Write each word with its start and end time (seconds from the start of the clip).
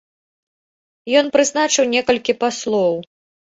Ён 1.21 1.25
прызначыў 1.37 1.85
некалькіх 1.93 2.35
паслоў. 2.43 2.93